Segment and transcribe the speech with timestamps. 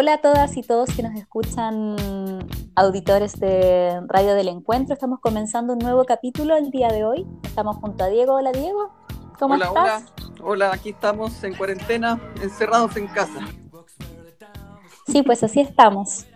[0.00, 1.96] Hola a todas y todos que nos escuchan,
[2.76, 4.94] auditores de Radio del Encuentro.
[4.94, 7.26] Estamos comenzando un nuevo capítulo el día de hoy.
[7.42, 8.34] Estamos junto a Diego.
[8.34, 8.92] Hola Diego,
[9.40, 10.12] ¿cómo hola, estás?
[10.16, 13.40] Hola, hola, aquí estamos en cuarentena, encerrados en casa.
[15.08, 16.26] Sí, pues así estamos.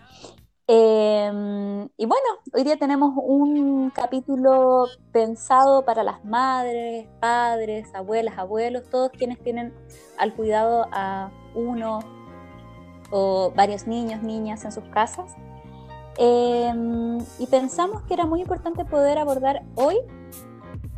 [0.66, 8.90] Eh, y bueno, hoy día tenemos un capítulo pensado para las madres, padres, abuelas, abuelos,
[8.90, 9.72] todos quienes tienen
[10.18, 12.00] al cuidado a uno
[13.12, 15.36] o varios niños, niñas en sus casas.
[16.18, 16.72] Eh,
[17.38, 19.98] y pensamos que era muy importante poder abordar hoy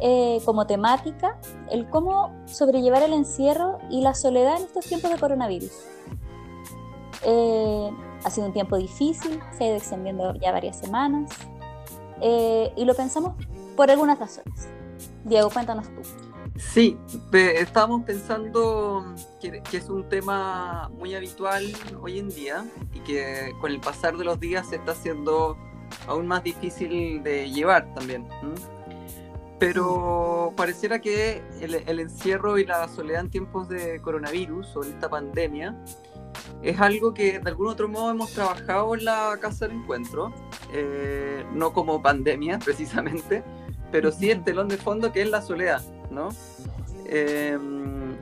[0.01, 1.39] eh, como temática
[1.71, 5.73] el cómo sobrellevar el encierro y la soledad en estos tiempos de coronavirus.
[7.23, 7.91] Eh,
[8.25, 11.31] ha sido un tiempo difícil, se ha ido extendiendo ya varias semanas
[12.21, 13.35] eh, y lo pensamos
[13.77, 14.69] por algunas razones.
[15.25, 16.24] Diego, cuéntanos tú.
[16.57, 16.97] Sí,
[17.33, 19.05] estábamos pensando
[19.41, 21.65] que, que, es un tema muy habitual
[22.01, 25.57] hoy en día y que con el pasar de los días se está haciendo
[26.07, 28.29] aún más difícil de llevar también.
[29.59, 34.93] Pero pareciera que el, el, encierro y la soledad en tiempos de coronavirus o en
[34.93, 35.77] esta pandemia
[36.63, 40.33] es algo que de algún otro modo hemos trabajado en la Casa del Encuentro,
[40.73, 43.43] eh, no como pandemia precisamente,
[43.93, 45.83] pero sí el telón de fondo que es la soledad,
[46.15, 46.29] ¿no?
[47.07, 48.19] Eh, en,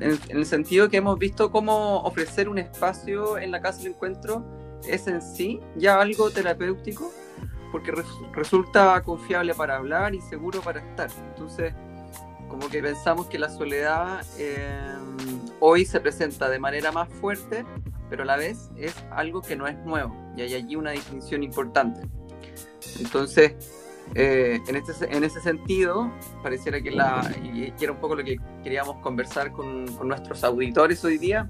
[0.00, 4.44] en, el sentido que hemos visto cómo ofrecer un espacio en la Casa del Encuentro
[4.88, 7.12] es en sí ya algo terapéutico,
[7.72, 11.10] porque res, resulta confiable para hablar y seguro para estar.
[11.30, 11.74] Entonces,
[12.48, 14.94] como que pensamos que la soledad eh,
[15.60, 17.64] hoy se presenta de manera más fuerte,
[18.08, 21.42] pero a la vez es algo que no es nuevo y hay allí una distinción
[21.42, 22.00] importante.
[23.00, 23.54] Entonces,
[24.14, 26.10] eh, en, este, en ese sentido,
[26.42, 31.04] pareciera que la, y era un poco lo que queríamos conversar con, con nuestros auditores
[31.04, 31.48] hoy día,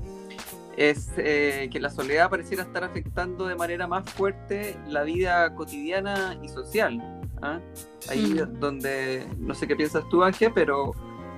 [0.77, 6.39] es eh, que la soledad pareciera estar afectando de manera más fuerte la vida cotidiana
[6.43, 7.23] y social.
[7.43, 7.61] ¿ah?
[8.09, 8.61] Ahí mm.
[8.61, 10.93] donde, no sé qué piensas tú, Ángel, pero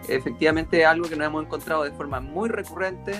[0.08, 3.12] efectivamente es algo que nos hemos encontrado de forma muy recurrente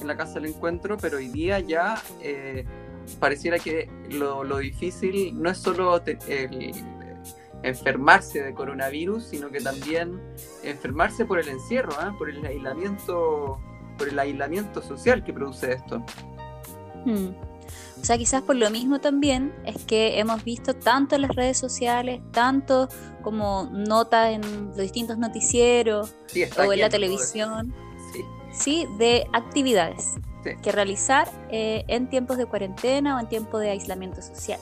[0.00, 2.64] en la Casa del Encuentro, pero hoy día ya eh,
[3.18, 6.72] pareciera que lo, lo, difícil no es solo te, el,
[7.64, 10.20] enfermarse de coronavirus, sino que también
[10.62, 12.12] enfermarse por el encierro, ¿eh?
[12.18, 13.58] por el aislamiento,
[13.98, 16.04] por el aislamiento social que produce esto.
[17.06, 17.30] Hmm.
[18.00, 21.56] O sea, quizás por lo mismo también es que hemos visto tanto en las redes
[21.56, 22.88] sociales, tanto
[23.22, 27.74] como notas en los distintos noticieros sí, o en la televisión,
[28.12, 28.20] sí.
[28.52, 28.86] sí.
[28.98, 30.50] de actividades sí.
[30.62, 34.60] que realizar eh, en tiempos de cuarentena o en tiempos de aislamiento social.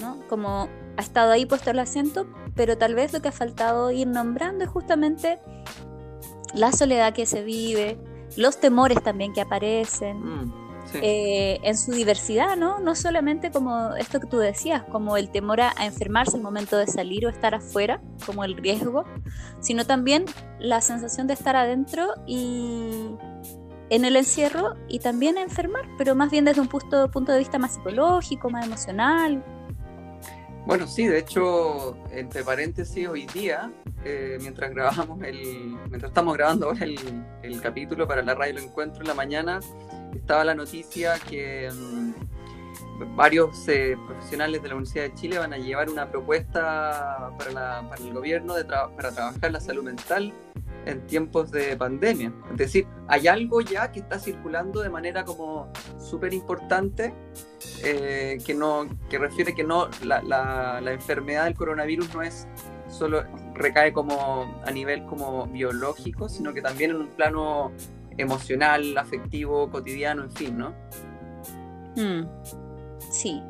[0.00, 0.18] ¿no?
[0.28, 2.26] Como ha estado ahí puesto el acento,
[2.56, 5.38] pero tal vez lo que ha faltado ir nombrando es justamente
[6.54, 7.96] la soledad que se vive,
[8.36, 10.18] los temores también que aparecen.
[10.18, 10.68] Mm.
[10.90, 10.98] Sí.
[11.02, 12.80] Eh, en su diversidad, ¿no?
[12.80, 16.86] No solamente como esto que tú decías, como el temor a, enfermarse al momento de
[16.86, 19.04] salir o estar afuera, como el riesgo,
[19.60, 20.24] sino también
[20.58, 23.10] la sensación de estar adentro y
[23.90, 27.38] en el encierro y también a enfermar, pero más bien desde un punto, punto de
[27.38, 29.44] vista más psicológico, más emocional.
[30.68, 33.72] Bueno, sí, de hecho, entre paréntesis, hoy día,
[34.04, 36.98] eh, mientras grabamos el, mientras estamos grabando ahora el,
[37.42, 39.60] el capítulo para la radio Lo Encuentro en la mañana,
[40.14, 42.12] estaba la noticia que um,
[43.16, 47.88] varios eh, profesionales de la Universidad de Chile van a llevar una propuesta para, la,
[47.88, 50.34] para el gobierno de para trabajar la salud mental
[50.88, 52.32] en tiempos de pandemia.
[52.50, 57.14] Es decir, hay algo ya que está circulando de manera como súper importante
[57.84, 62.48] eh, que, no, que refiere que no la, la, la enfermedad del coronavirus no es
[62.88, 63.22] solo
[63.54, 67.72] recae como a nivel como biológico, sino que también en un plano
[68.16, 70.74] emocional, afectivo, cotidiano, en fin, ¿no?
[71.96, 72.26] Mm,
[73.10, 73.42] sí.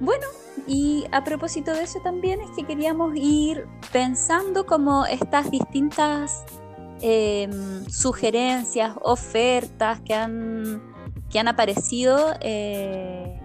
[0.00, 0.26] Bueno,
[0.66, 6.44] y a propósito de eso también es que queríamos ir pensando como estas distintas
[7.00, 7.48] eh,
[7.88, 10.82] sugerencias, ofertas que han,
[11.30, 13.40] que han aparecido, eh,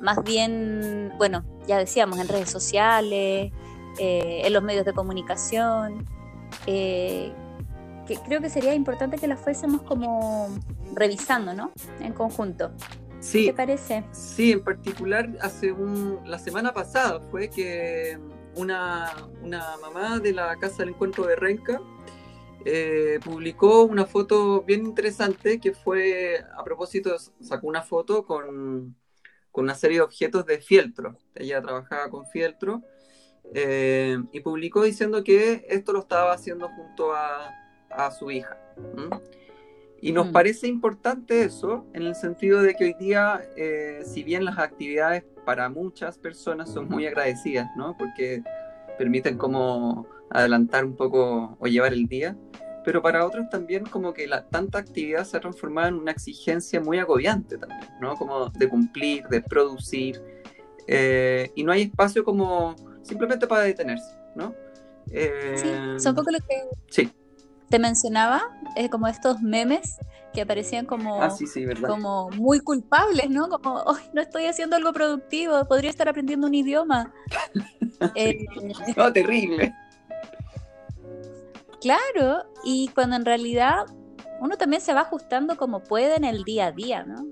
[0.00, 3.52] más bien, bueno, ya decíamos, en redes sociales,
[3.98, 6.06] eh, en los medios de comunicación,
[6.66, 7.32] eh,
[8.06, 10.48] que creo que sería importante que las fuésemos como
[10.94, 11.70] revisando, ¿no?
[12.00, 12.70] En conjunto.
[13.20, 14.04] Sí, ¿Qué te parece?
[14.12, 18.18] Sí, en particular hace un, la semana pasada fue que
[18.54, 21.84] una, una mamá de la Casa del Encuentro de Renca
[22.64, 28.96] eh, publicó una foto bien interesante que fue, a propósito, sacó una foto con,
[29.50, 31.18] con una serie de objetos de fieltro.
[31.34, 32.82] Ella trabajaba con fieltro
[33.54, 37.50] eh, y publicó diciendo que esto lo estaba haciendo junto a,
[37.90, 38.58] a su hija.
[38.96, 39.39] ¿Mm?
[40.02, 40.32] Y nos Mm.
[40.32, 45.24] parece importante eso, en el sentido de que hoy día, eh, si bien las actividades
[45.44, 47.96] para muchas personas son muy agradecidas, ¿no?
[47.98, 48.42] Porque
[48.98, 52.36] permiten como adelantar un poco o llevar el día,
[52.84, 56.80] pero para otros también como que la, tanta actividad se ha transformado en una exigencia
[56.80, 58.14] muy agobiante también, ¿no?
[58.16, 60.22] Como de cumplir, de producir,
[60.86, 64.54] eh, y no hay espacio como simplemente para detenerse, ¿no?
[65.10, 67.10] Eh, Sí, es un poco lo que sí.
[67.70, 68.42] Te mencionaba,
[68.76, 69.96] es como estos memes
[70.34, 71.88] que aparecían como, Ah, sí, sí, verdad.
[71.88, 73.48] como muy culpables, ¿no?
[73.48, 77.12] Como, "Ay, no estoy haciendo algo productivo, podría estar aprendiendo un idioma.
[78.16, 78.46] Eh,
[78.96, 79.74] No, terrible.
[81.80, 83.84] claro, y cuando en realidad
[84.40, 87.26] uno también se va ajustando como puede en el día a día, ¿no?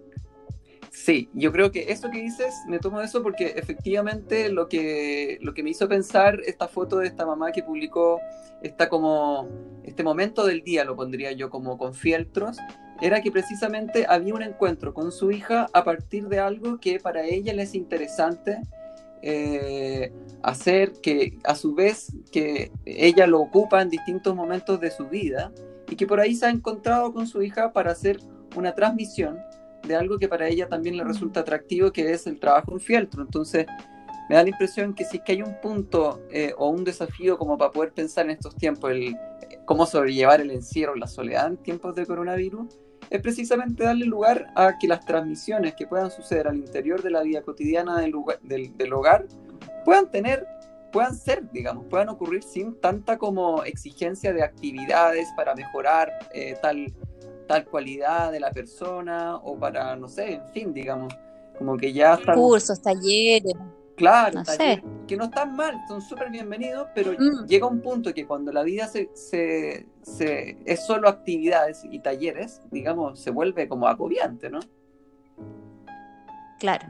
[1.08, 5.54] Sí, yo creo que eso que dices, me tomo eso porque efectivamente lo que, lo
[5.54, 8.20] que me hizo pensar esta foto de esta mamá que publicó
[8.60, 9.48] esta como
[9.84, 12.58] este momento del día, lo pondría yo como con fieltros,
[13.00, 17.24] era que precisamente había un encuentro con su hija a partir de algo que para
[17.24, 18.60] ella le es interesante
[19.22, 20.12] eh,
[20.42, 25.52] hacer, que a su vez que ella lo ocupa en distintos momentos de su vida
[25.88, 28.20] y que por ahí se ha encontrado con su hija para hacer
[28.54, 29.38] una transmisión
[29.88, 33.22] de algo que para ella también le resulta atractivo, que es el trabajo en fieltro.
[33.22, 33.66] Entonces,
[34.28, 37.38] me da la impresión que si es que hay un punto eh, o un desafío
[37.38, 39.16] como para poder pensar en estos tiempos, el
[39.64, 42.66] cómo sobrellevar el encierro, la soledad en tiempos de coronavirus,
[43.10, 47.22] es precisamente darle lugar a que las transmisiones que puedan suceder al interior de la
[47.22, 49.26] vida cotidiana del, lugar, del, hogar
[49.84, 50.46] puedan tener,
[50.92, 56.92] puedan ser, digamos, puedan ocurrir sin tanta como exigencia de actividades para mejorar eh, tal
[57.48, 61.12] tal cualidad de la persona o para, no sé, en fin, digamos,
[61.58, 62.36] como que ya están...
[62.36, 63.54] Cursos, talleres.
[63.96, 64.84] Claro, no talleres, sé.
[65.08, 67.46] que no están mal, son súper bienvenidos, pero Mm.
[67.46, 72.60] llega un punto que cuando la vida se, se, se- es solo actividades y talleres,
[72.70, 74.60] digamos, se vuelve como agobiante, ¿no?
[76.60, 76.86] Claro.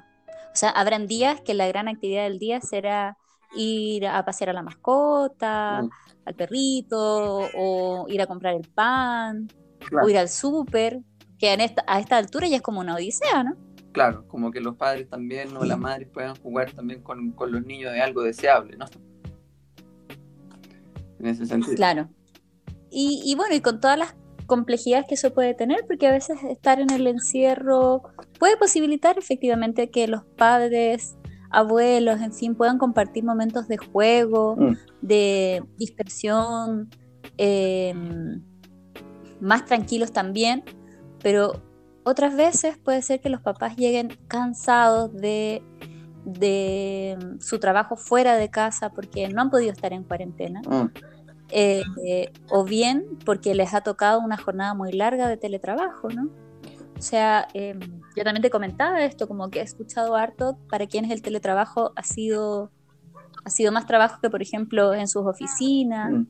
[0.53, 3.17] O sea, habrán días que la gran actividad del día será
[3.57, 5.91] ir a pasear a la mascota, Mm,
[6.27, 9.49] al perrito, o ir a comprar el pan,
[9.79, 10.07] claro.
[10.07, 11.01] o ir al súper,
[11.39, 13.57] que en esta, a esta altura ya es como una odisea, ¿no?
[13.93, 17.65] Claro, como que los padres también o las madres puedan jugar también con, con los
[17.65, 18.87] niños de algo deseable, ¿no?
[21.19, 21.75] En ese sentido.
[21.75, 22.09] Claro.
[22.91, 24.15] Y, y bueno, y con todas las
[24.47, 28.03] complejidades que eso puede tener, porque a veces estar en el encierro
[28.39, 31.17] puede posibilitar efectivamente que los padres,
[31.51, 34.77] abuelos, en fin, puedan compartir momentos de juego, Mm.
[35.03, 36.89] de dispersión,
[37.37, 37.95] eh,
[39.41, 40.65] más tranquilos también,
[41.23, 41.63] pero
[42.05, 45.63] otras veces puede ser que los papás lleguen cansados de,
[46.25, 50.91] de su trabajo fuera de casa porque no han podido estar en cuarentena Mm,
[51.51, 56.29] eh, eh, o bien porque les ha tocado una jornada muy larga de teletrabajo, ¿no?
[56.99, 57.79] O sea, eh,
[58.17, 62.03] yo también te comentaba esto, como que he escuchado harto para quienes el teletrabajo ha
[62.03, 62.71] sido,
[63.45, 66.27] ha sido más trabajo que, por ejemplo, en sus oficinas mm.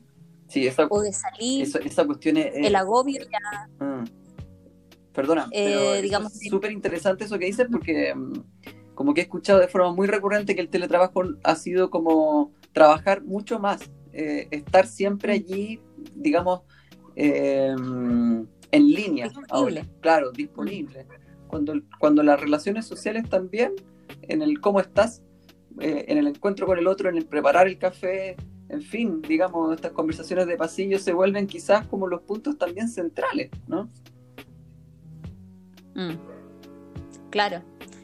[0.49, 2.51] Sí, esa, o de salir, esa, esa cuestión es...
[2.53, 3.85] el agobio ya.
[3.85, 4.03] Mm.
[5.13, 8.33] Perdona, Eh, pero digamos es súper interesante eso que dices porque mm,
[8.95, 13.23] como que he escuchado de forma muy recurrente que el teletrabajo ha sido como trabajar
[13.23, 15.79] mucho más, eh, estar siempre allí,
[16.15, 16.61] digamos,
[17.15, 17.75] eh,
[18.71, 19.25] en línea.
[19.25, 19.79] Disponible.
[19.79, 19.85] ahora.
[20.01, 21.05] claro, disponible.
[21.47, 23.73] Cuando, cuando las relaciones sociales también,
[24.23, 25.23] en el cómo estás,
[25.79, 28.35] eh, en el encuentro con el otro, en el preparar el café,
[28.69, 33.49] en fin, digamos, estas conversaciones de pasillo se vuelven quizás como los puntos también centrales,
[33.67, 33.89] ¿no?
[35.95, 36.11] Mm.
[37.29, 37.61] Claro,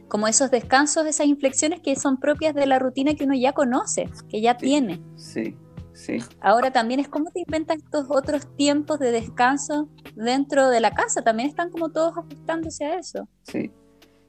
[0.07, 4.09] como esos descansos, esas inflexiones que son propias de la rutina que uno ya conoce,
[4.29, 4.65] que ya Sí.
[4.65, 5.01] tiene.
[5.15, 5.55] Sí,
[5.93, 6.17] sí.
[6.41, 11.21] Ahora también es cómo te inventas estos otros tiempos de descanso dentro de la casa.
[11.23, 13.27] También están como todos ajustándose a eso.
[13.43, 13.71] Sí,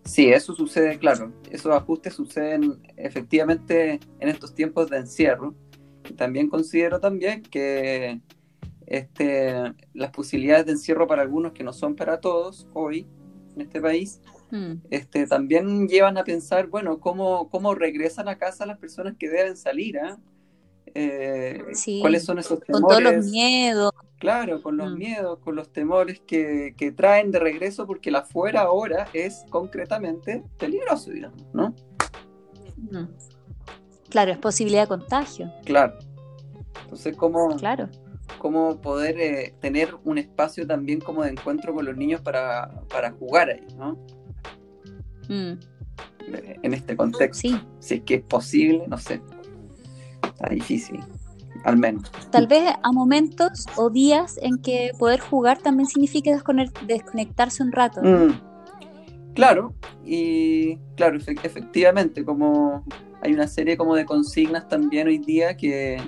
[0.04, 1.32] sí, eso sucede, claro.
[1.50, 5.54] Esos ajustes suceden efectivamente en estos tiempos de encierro.
[6.14, 8.20] También considero también que
[8.86, 13.06] este, las posibilidades de encierro para algunos que no son para todos hoy
[13.54, 18.64] en este país, Mm, este, también llevan a pensar, bueno, cómo, cómo regresan a casa
[18.64, 20.18] las personas que deben salir, ¿ah?
[20.94, 23.30] Eh, Sí, ¿Cuáles son esos Con todos los temores?
[23.32, 23.92] miedos.
[24.20, 24.98] Claro, con los Mm.
[24.98, 30.44] miedos, con los temores que, que traen de regreso, porque la fuera ahora es concretamente
[30.58, 31.75] peligroso, digamos, ¿no?
[32.76, 33.08] Mm.
[34.10, 35.52] Claro, es posibilidad de contagio.
[35.64, 35.94] Claro.
[36.84, 37.88] Entonces, ¿cómo, Claro.
[38.38, 43.10] cómo poder eh, tener un espacio también como de encuentro con los niños para, para
[43.12, 43.96] jugar ahí, ¿no?
[45.28, 45.58] Mm,
[46.62, 47.48] En este contexto.
[47.48, 47.60] Sí.
[47.78, 49.20] Si es que es posible, no sé.
[50.25, 51.00] Está difícil.
[51.64, 52.10] al menos.
[52.30, 56.30] Tal vez a momentos o días en que poder jugar también significa
[56.86, 58.00] desconectarse un rato.
[58.02, 58.40] Mm.
[59.34, 62.84] Claro, y claro, efectivamente, como
[63.26, 66.00] hay una serie como de consignas también hoy día que,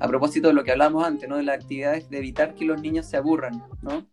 [0.00, 1.36] a propósito de lo que hablamos antes, ¿no?
[1.36, 4.06] De las actividades, de evitar que los niños se aburran, ¿no?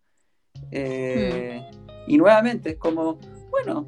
[0.70, 2.12] Eh, mm.
[2.12, 3.18] Y nuevamente es como,
[3.50, 3.88] bueno,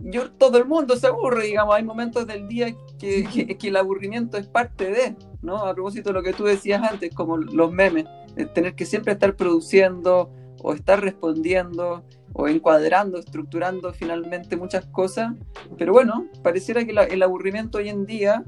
[0.00, 4.36] yo, todo el mundo se aburre, digamos, hay momentos del día que, que, el aburrimiento
[4.36, 5.56] es parte de, ¿no?
[5.56, 9.14] A propósito de lo que tú decías antes, como los memes, de tener que siempre
[9.14, 10.30] estar produciendo
[10.62, 15.32] o estar respondiendo o encuadrando, estructurando finalmente muchas cosas,
[15.76, 18.44] pero bueno, pareciera que el aburrimiento hoy en día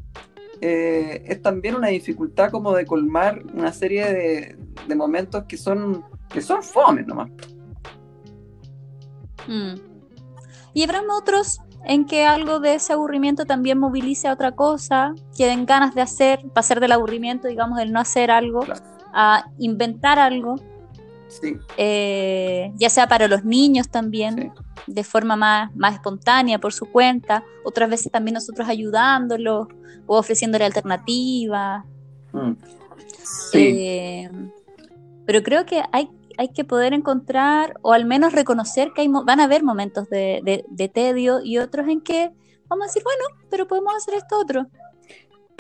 [0.61, 6.05] eh, es también una dificultad como de colmar una serie de, de momentos que son,
[6.29, 7.31] que son fome nomás.
[9.49, 9.75] Mm.
[10.75, 15.47] Y habrá otros en que algo de ese aburrimiento también movilice a otra cosa, que
[15.47, 18.61] den ganas de hacer, pasar del aburrimiento, digamos, del no hacer algo,
[19.13, 20.57] a inventar algo.
[21.77, 24.53] Eh, ya sea para los niños también,
[24.87, 29.69] de forma más, más espontánea, por su cuenta, otras veces también nosotros ayudándolos
[30.07, 31.85] o ofreciéndole alternativas.
[32.33, 32.53] Mm.
[33.55, 34.31] Eh,
[35.27, 36.11] pero creo que hay
[36.41, 40.91] hay que poder encontrar o al menos reconocer que hay, van a haber momentos de,
[40.95, 42.33] tedio y otros en que
[42.67, 44.67] vamos a decir, bueno, pero podemos hacer esto otro.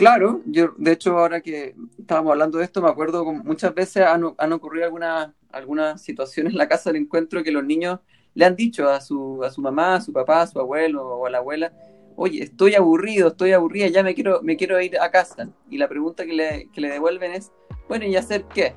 [0.00, 4.02] Claro, yo de hecho ahora que estábamos hablando de esto, me acuerdo que muchas veces
[4.06, 8.00] han, ocurrido algunas alguna situaciones en la casa del encuentro que los niños
[8.32, 11.26] le han dicho a su, a su mamá, a su papá, a su abuelo o
[11.26, 11.74] a la abuela,
[12.16, 15.50] oye, estoy aburrido, estoy aburrida, ya me quiero, me quiero ir a casa.
[15.68, 17.52] Y la pregunta que le, que le devuelven es,
[17.86, 18.72] bueno, ¿y hacer qué?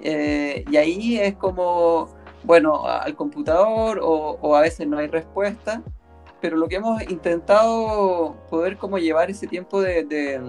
[0.00, 2.08] Eh, y ahí es como,
[2.44, 5.82] bueno, al computador o, a veces no hay respuesta,
[6.46, 10.40] pero lo que hemos intentado poder como llevar ese tiempo de,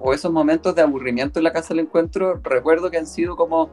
[0.00, 3.68] o esos momentos de aburrimiento en la casa del encuentro, recuerdo que han sido como,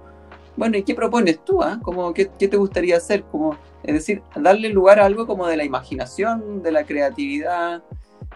[0.57, 1.63] bueno, ¿y qué propones tú?
[1.63, 1.79] Ah?
[1.81, 3.23] Como, ¿qué, te gustaría hacer?
[3.23, 7.81] Como, es decir, darle lugar a algo como de la imaginación, de la creatividad,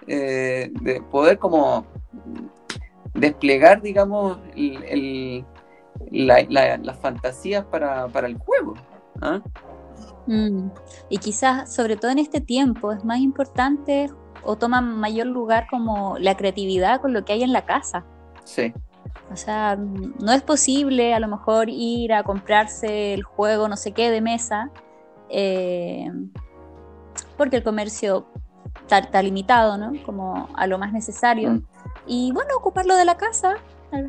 [0.08, 1.86] eh, de poder como
[3.14, 4.40] desplegar, digamos,
[6.10, 8.76] las fantasías para, el juego.
[9.22, 9.42] ¿ah?
[10.28, 10.70] Mm.
[11.10, 14.10] Y quizás, sobre todo en este tiempo, es más importante
[14.44, 18.06] o toma mayor lugar como la creatividad con lo que hay en la casa.
[18.44, 18.74] Sí.
[19.32, 23.92] O sea, no es posible a lo mejor ir a comprarse el juego no sé
[23.92, 24.70] qué de mesa,
[25.30, 26.12] eh,
[27.38, 28.28] porque el comercio
[28.90, 29.94] está, limitado, ¿no?
[30.06, 31.52] Como a lo más necesario.
[31.52, 31.66] Mm.
[32.08, 33.56] Y bueno, ocuparlo de la casa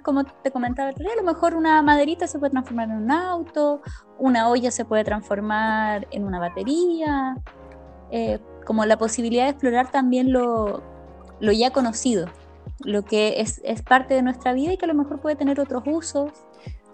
[0.03, 3.81] como te comentaba a lo mejor una maderita se puede transformar en un auto,
[4.19, 7.37] una olla se puede transformar en una batería,
[8.11, 10.83] eh, como la posibilidad de explorar también lo,
[11.41, 12.27] ya conocido,
[12.81, 15.83] lo que es, parte de nuestra vida y que a lo mejor puede tener otros
[15.87, 16.31] usos.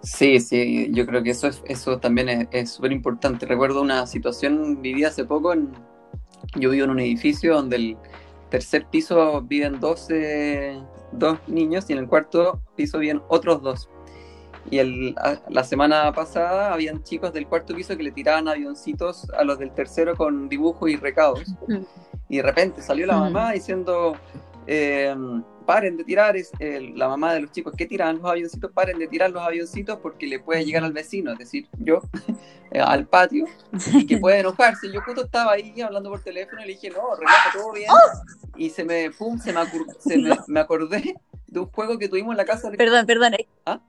[0.01, 3.45] Sí, sí, yo creo que eso, es, eso también es súper importante.
[3.45, 5.53] Recuerdo una situación vivida hace poco,
[6.55, 7.97] yo vivo en un edificio donde el
[8.49, 10.77] tercer piso viven 12
[11.17, 13.89] dos niños y en el cuarto piso habían otros dos.
[14.69, 15.15] Y el,
[15.49, 19.71] la semana pasada habían chicos del cuarto piso que le tiraban avioncitos a los del
[19.71, 21.43] tercero con dibujos y recados.
[22.29, 24.15] Y de repente salió la mamá diciendo,
[24.65, 25.13] eh,
[25.65, 29.07] paren de tirar, es la mamá de los chicos que tiran los avioncitos, paren de
[29.07, 32.01] tirar los avioncitos porque le puede llegar al vecino, es decir, yo,
[32.71, 33.45] eh, al patio,
[33.93, 34.91] y que puede enojarse.
[34.91, 37.89] Yo justo estaba ahí hablando por teléfono y le dije, no, relaja todo bien.
[38.55, 39.59] Y se me, pum, se, me,
[40.47, 41.15] me, acordé
[41.47, 42.71] de un juego que tuvimos en la casa.
[42.71, 43.33] Perdón, perdón.
[43.65, 43.81] ¿Ah?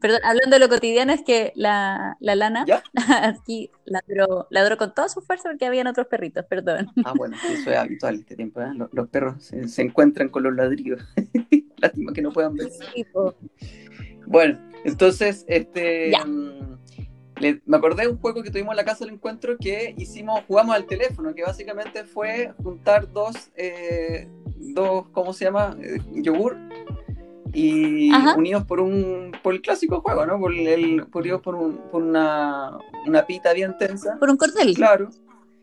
[0.00, 2.64] Perdón, hablando de lo cotidiano, es que la, la lana
[3.22, 6.88] aquí ladró, con toda su fuerza porque habían otros perritos, perdón.
[7.04, 8.72] Ah, bueno, eso es habitual este tiempo, ¿eh?
[8.92, 11.02] los, perros se, encuentran con los ladrillos.
[11.76, 12.70] Lástima que no puedan ver.
[14.26, 16.12] bueno, entonces, este.
[17.40, 20.42] Mm, me acordé de un juego que tuvimos en la casa del encuentro que hicimos,
[20.46, 25.76] jugamos al teléfono, que básicamente fue juntar dos, eh, dos ¿cómo se llama?
[25.80, 26.56] Eh, yogur
[27.52, 30.38] y unidos por un por el clásico juego, ¿no?
[30.38, 34.16] Por el por, por, un, por una, una pita bien tensa.
[34.18, 34.74] Por un cordel.
[34.74, 35.10] Claro.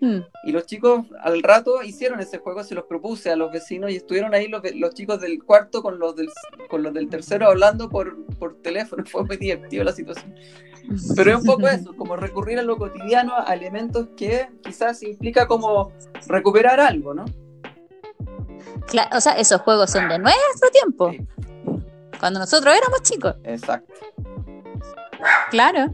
[0.04, 0.20] Mm.
[0.44, 3.96] Y los chicos al rato hicieron ese juego, se los propuse a los vecinos y
[3.96, 6.30] estuvieron ahí los, los chicos del cuarto con los del,
[6.70, 9.06] con los del tercero hablando por, por teléfono.
[9.10, 10.36] Fue muy divertido la situación.
[11.16, 15.48] Pero es un poco eso, como recurrir a lo cotidiano, a elementos que quizás implica
[15.48, 15.94] como
[16.28, 17.24] recuperar algo, ¿no?
[18.88, 21.14] Claro, o sea, esos juegos son de nuestro tiempo
[22.20, 23.36] cuando nosotros éramos chicos.
[23.46, 23.94] Exacto.
[25.50, 25.94] Claro.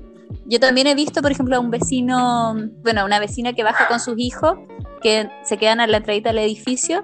[0.49, 3.99] Yo también he visto, por ejemplo, a un vecino, bueno, una vecina que baja con
[3.99, 4.57] sus hijos,
[4.99, 7.03] que se quedan a la entradita del edificio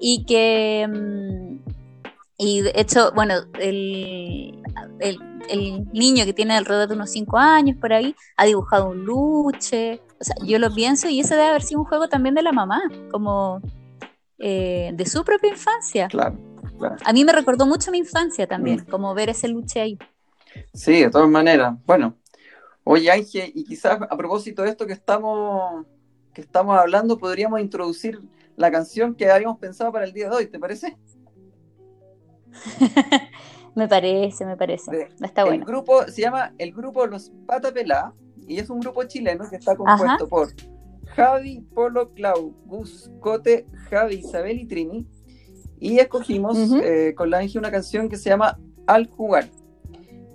[0.00, 1.58] y que, mm,
[2.40, 4.62] Y de hecho, bueno, el,
[5.00, 10.00] el, niño que tiene alrededor de unos 5 años por ahí ha dibujado un luche.
[10.20, 12.52] O sea, yo lo pienso y ese debe haber sido un juego también de la
[12.52, 12.80] mamá,
[13.10, 13.60] como
[14.38, 16.06] eh, de su propia infancia.
[16.06, 16.38] Claro,
[16.78, 16.96] claro.
[17.04, 18.90] A mí me recordó mucho mi infancia también, mm.
[18.90, 19.98] como ver ese luche ahí.
[20.72, 21.74] Sí, de todas maneras.
[21.86, 22.14] Bueno,
[22.90, 25.84] oye Ángel, y quizás a propósito de esto que estamos,
[26.32, 28.18] que estamos hablando, podríamos introducir
[28.56, 30.96] la canción que habíamos pensado para el día de hoy, ¿te parece?
[33.74, 35.10] me parece, me parece.
[35.22, 35.64] está bueno.
[35.64, 38.14] El grupo se llama el grupo Los Patapelá
[38.46, 40.48] y es un grupo chileno que está compuesto por
[41.08, 45.06] Javi, Polo, Clau, Gus, Cote, Javi, Isabel y Trini.
[45.78, 49.50] Y escogimos eh, con la Angie una canción que se llama Al jugar.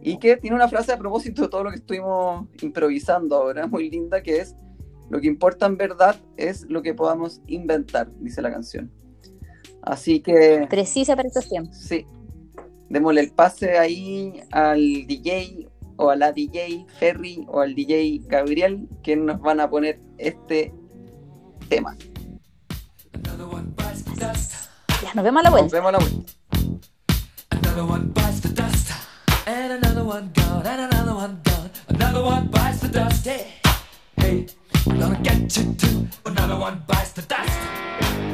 [0.06, 3.90] Y que tiene una frase a propósito de todo lo que estuvimos improvisando ahora, muy
[3.90, 4.56] linda, que es,
[5.10, 8.92] lo que importa en verdad es lo que podamos inventar, dice la canción.
[9.82, 10.66] Así que...
[10.70, 11.78] Precisa para estos tiempos.
[11.78, 12.06] Sí.
[12.90, 18.88] Démosle el pase ahí al DJ o a la DJ Ferry o al DJ Gabriel
[19.04, 20.74] que nos van a poner este
[21.70, 21.98] tema.
[25.02, 25.64] Ya, nos vemos a la vuelta.
[25.64, 26.34] Nos vemos a la vuelta.
[29.46, 31.70] And another one gone, and another one gone.
[31.90, 33.26] Another one bites the dust.
[33.26, 33.48] Hey,
[34.18, 34.48] hey,
[34.86, 36.08] we're gonna get you too.
[36.26, 38.33] Another one bites the dust.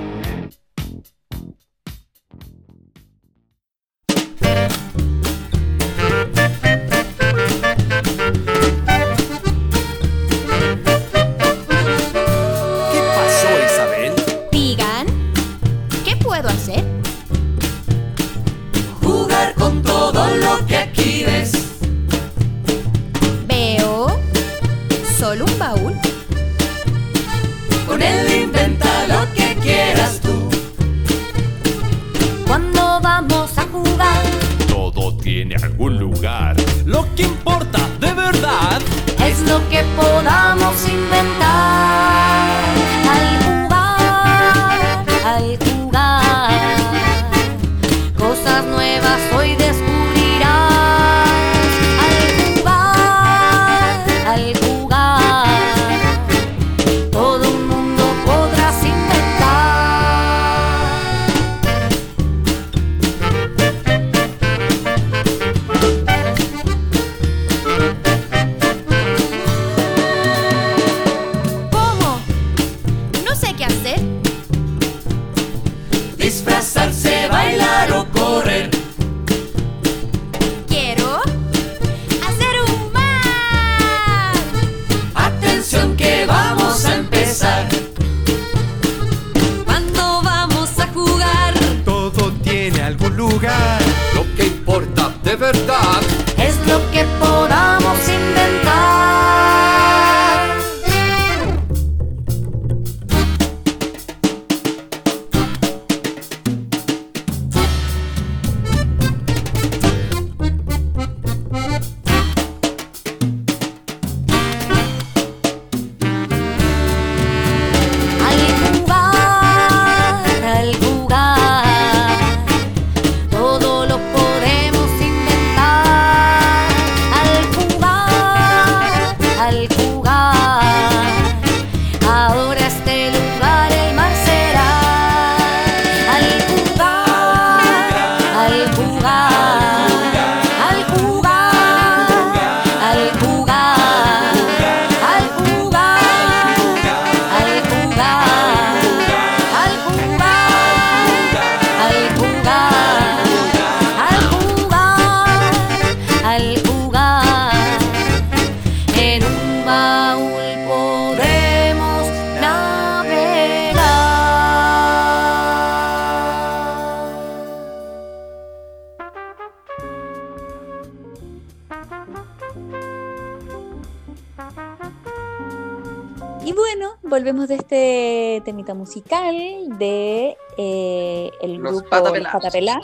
[178.54, 179.36] Musical
[179.78, 182.82] de eh, el los grupo Patapelá.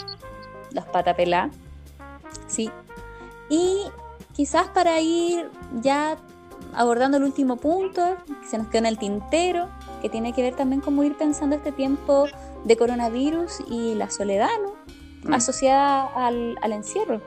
[0.71, 1.49] Los Patapelá.
[2.47, 2.69] Sí.
[3.49, 3.83] Y
[4.33, 5.49] quizás para ir
[5.81, 6.17] ya
[6.73, 9.69] abordando el último punto que se nos quedó en el tintero,
[10.01, 12.25] que tiene que ver también cómo ir pensando este tiempo
[12.63, 14.49] de coronavirus y la soledad,
[15.23, 15.33] mm.
[15.33, 17.21] Asociada al, encierro.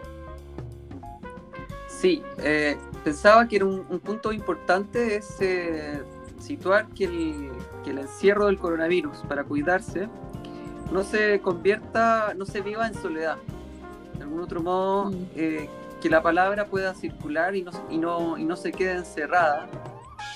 [1.88, 6.02] Sí, eh, pensaba que era un, punto importante ese
[6.38, 7.50] situar que el,
[7.96, 10.08] encierro del coronavirus para cuidarse
[10.92, 13.36] no se convierta, no se viva en soledad.
[14.16, 15.26] De algún otro modo, Mm.
[15.36, 15.70] eh,
[16.02, 19.68] que la palabra pueda circular y no, y no, y no se quede encerrada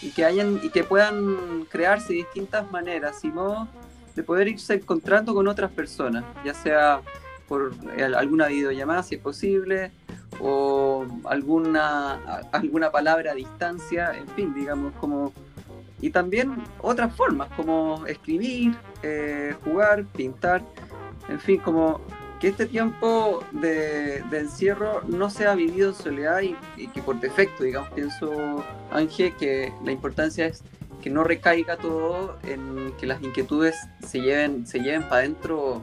[0.00, 3.68] y que, hayan, y que puedan crearse distintas maneras y modos
[4.16, 7.00] de poder irse encontrando con otras personas, ya sea
[7.48, 7.72] por
[8.16, 9.90] alguna videollamada si es posible,
[10.40, 12.14] o alguna,
[12.50, 15.32] alguna palabra a distancia, en fin, digamos, como...
[16.02, 20.62] Y también otras formas, como escribir, eh, jugar, pintar,
[21.28, 22.00] en fin, como
[22.40, 27.88] que este tiempo de, encierro no sea vivido en soledad y, que por defecto, digamos,
[27.90, 30.64] pienso, Ángel, que la importancia es
[31.00, 35.82] que no recaiga todo en que las inquietudes se lleven, se lleven para adentro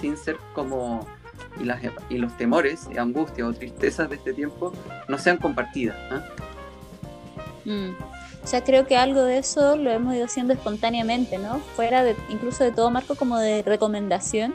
[0.00, 1.06] sin ser como
[1.60, 4.72] y, las, y los temores, angustias o tristezas de este tiempo
[5.08, 5.96] no sean compartidas.
[7.64, 7.90] Mm.
[8.42, 11.58] O sea, creo que algo de eso lo hemos ido haciendo espontáneamente, ¿no?
[11.76, 14.54] Fuera de, incluso de todo marco como de recomendación.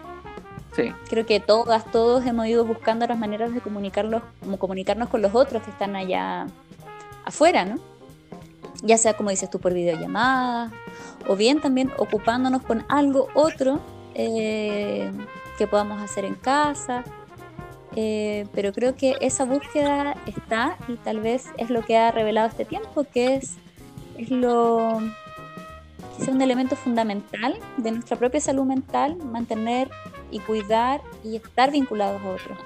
[0.75, 5.21] Sí, Creo que todas, todos hemos ido buscando las maneras de comunicarlos, como comunicarnos con
[5.21, 6.47] los otros que están allá
[7.23, 7.79] afuera, ¿no?
[8.81, 10.71] Ya sea como dices tú por videollamada,
[11.27, 13.79] o bien también ocupándonos con algo otro
[14.15, 15.11] eh,
[15.57, 17.03] que podamos hacer en casa.
[17.95, 22.49] Eh, pero creo que esa búsqueda está y tal vez es lo que ha revelado
[22.49, 23.55] este tiempo, que es,
[24.17, 24.99] es lo
[26.17, 29.89] quizá un elemento fundamental de nuestra propia salud mental, mantener
[30.31, 32.57] y cuidar y estar vinculados a otros.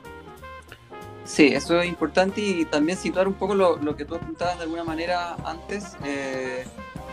[1.26, 4.64] Sí, eso es importante y también situar un poco lo, lo que tú apuntabas de
[4.64, 6.66] alguna manera antes, eh,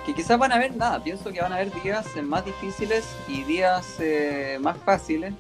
[0.07, 3.05] que quizás van a haber nada, pienso que van a haber días eh, más difíciles
[3.29, 5.35] y días eh, más fáciles,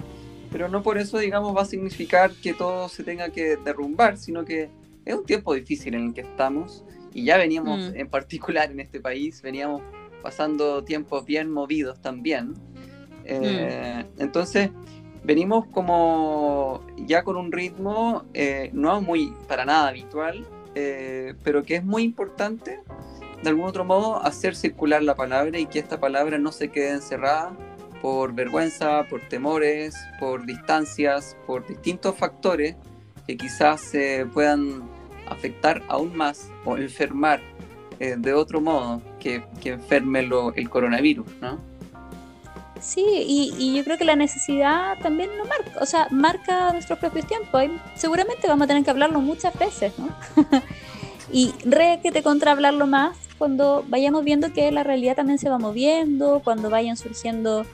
[0.53, 4.45] pero no por eso, digamos, va a significar que todo se tenga que derrumbar, sino
[4.45, 4.69] que
[5.07, 6.85] es un tiempo difícil en el que estamos
[7.17, 7.97] y ya veníamos, Mm.
[7.97, 9.81] en particular en este país, veníamos
[10.23, 12.53] pasando tiempos bien movidos también.
[13.25, 14.71] Eh, Entonces,
[15.25, 21.77] venimos como ya con un ritmo eh, no muy para nada habitual, eh, pero que
[21.77, 22.81] es muy importante
[23.43, 26.91] de algún otro modo hacer circular la palabra y que esta palabra no se quede
[26.91, 27.57] encerrada
[28.03, 32.77] por vergüenza, por temores, por distancias, por distintos factores
[33.27, 34.96] que quizás se puedan
[35.27, 37.41] afectar aún más o enfermar
[37.99, 41.59] eh, de otro modo que, que enferme el coronavirus, ¿no?
[42.81, 47.27] Sí, y, yo creo que la necesidad también lo marca, o sea, marca nuestros propios
[47.27, 47.65] tiempos.
[47.95, 50.09] Seguramente vamos a tener que hablarlo muchas veces, ¿no?
[51.33, 55.49] y re que te contra hablarlo más cuando vayamos viendo que la realidad también se
[55.49, 57.65] va moviendo, cuando vayan surgiendo,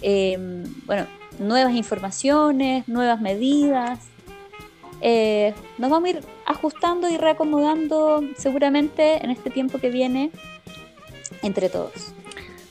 [0.00, 1.06] eh, bueno,
[1.38, 4.00] nuevas informaciones, nuevas medidas.
[5.00, 10.30] Eh, nos vamos a ir ajustando y reacomodando seguramente en este tiempo que viene
[11.42, 12.14] entre todos.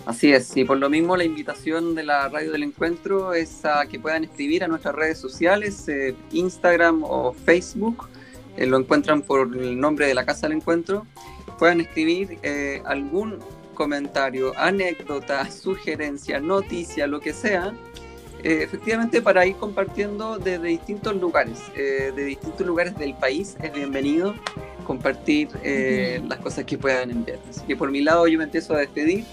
[0.06, 3.88] Así es, y por lo mismo la invitación de la Radio del Encuentro es a
[3.88, 8.08] que puedan escribir a nuestras redes sociales, eh, Instagram o Facebook,
[8.56, 11.08] eh, lo encuentran por el nombre de la Casa del Encuentro,
[11.58, 13.40] puedan escribir eh, algún
[13.74, 17.74] comentario, anécdota, sugerencia, noticia, lo que sea,
[18.46, 23.74] eh, efectivamente para ir compartiendo desde distintos lugares, eh, de distintos lugares del país, es
[23.74, 24.36] bienvenido
[24.86, 27.40] compartir eh, las cosas que puedan enviar.
[27.50, 29.26] Así que por mi lado yo me empiezo a despedir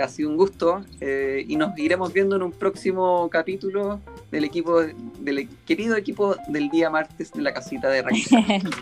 [0.00, 4.80] ha sido un gusto eh, y nos iremos viendo en un próximo capítulo del equipo
[4.80, 8.62] del querido equipo del día martes de la casita de Raquel.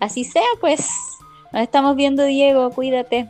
[0.00, 0.88] Así sea, pues.
[1.52, 3.28] Nos estamos viendo, Diego, cuídate.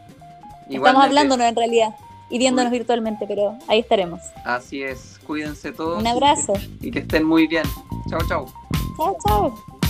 [0.70, 1.94] Estamos hablándonos en realidad
[2.30, 4.20] y viéndonos virtualmente, pero ahí estaremos.
[4.44, 6.00] Así es, cuídense todos.
[6.00, 6.52] Un abrazo.
[6.80, 7.64] Y que estén muy bien.
[8.08, 8.46] Chao, chao.
[8.96, 9.81] Chao, chao.